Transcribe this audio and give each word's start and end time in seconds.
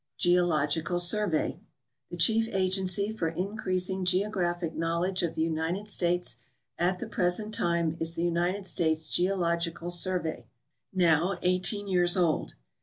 Geological 0.17 0.99
Survey.— 0.99 1.59
The 2.09 2.17
chief 2.17 2.49
agency 2.51 3.11
for 3.11 3.29
increasing 3.29 4.03
geographic 4.03 4.73
knowledge 4.73 5.21
of 5.21 5.35
the 5.35 5.43
United 5.43 5.87
States 5.87 6.37
at 6.79 6.97
the 6.97 7.05
present 7.07 7.53
time 7.53 7.97
is 7.99 8.15
the 8.15 8.23
United 8.23 8.65
States 8.65 9.07
Geological 9.07 9.91
Survey, 9.91 10.47
now 10.91 11.37
eighteen 11.43 11.87
years 11.87 12.17
old. 12.17 12.53